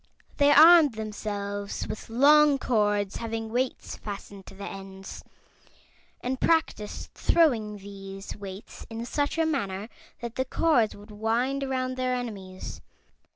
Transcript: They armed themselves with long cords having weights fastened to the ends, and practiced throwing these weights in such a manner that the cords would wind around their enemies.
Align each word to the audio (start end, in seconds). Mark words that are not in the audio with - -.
They 0.37 0.49
armed 0.51 0.95
themselves 0.95 1.87
with 1.87 2.09
long 2.09 2.57
cords 2.57 3.17
having 3.17 3.49
weights 3.51 3.97
fastened 3.97 4.47
to 4.47 4.55
the 4.55 4.65
ends, 4.67 5.23
and 6.21 6.41
practiced 6.41 7.13
throwing 7.13 7.77
these 7.77 8.35
weights 8.35 8.87
in 8.89 9.05
such 9.05 9.37
a 9.37 9.45
manner 9.45 9.89
that 10.21 10.37
the 10.37 10.45
cords 10.45 10.95
would 10.95 11.11
wind 11.11 11.63
around 11.63 11.97
their 11.97 12.15
enemies. 12.15 12.81